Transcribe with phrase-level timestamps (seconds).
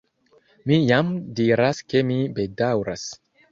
[0.71, 3.07] Mi jam diras ke mi bedaŭras.